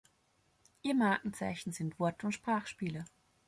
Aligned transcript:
Ihr 0.81 0.95
Markenzeichen 0.95 1.73
sind 1.73 1.99
Wort- 1.99 2.23
und 2.23 2.31
Sprachspiele. 2.31 3.05